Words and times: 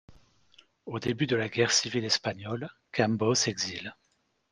Au 0.87 0.97
début 0.97 1.27
de 1.27 1.35
la 1.35 1.47
Guerre 1.47 1.71
civile 1.71 2.05
espagnole, 2.05 2.71
Cambó 2.91 3.35
s'exile. 3.35 3.93